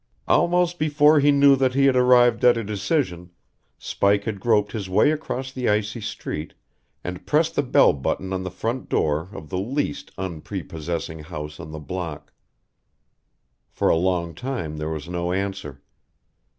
[0.27, 3.29] Almost before he knew that he had arrived at a decision,
[3.77, 6.55] Spike had groped his way across the icy street
[7.03, 11.69] and pressed the bell button on the front door of the least unprepossessing house on
[11.71, 12.33] the block.
[13.69, 15.83] For a long time there was no answer.